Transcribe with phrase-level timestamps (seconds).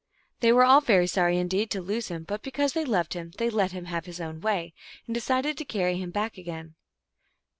[0.39, 3.51] They were all very sorry indeed to lose him, but because they loved him they
[3.51, 4.73] let him have his own way,
[5.05, 6.73] and decided to carry him back again.